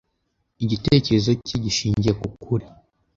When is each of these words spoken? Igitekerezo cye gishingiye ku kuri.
Igitekerezo 0.63 1.31
cye 1.47 1.57
gishingiye 1.63 2.11
ku 2.19 2.27
kuri. 2.43 2.65